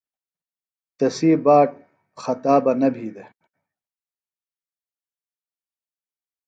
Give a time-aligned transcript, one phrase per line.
[0.97, 1.69] تسی باٹ
[2.21, 3.31] خطا بہ نہ بھی دےۡ